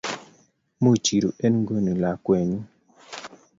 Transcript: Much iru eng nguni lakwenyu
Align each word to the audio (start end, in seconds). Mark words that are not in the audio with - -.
Much 0.81 1.07
iru 1.17 1.29
eng 1.45 1.57
nguni 1.61 1.93
lakwenyu 2.01 2.61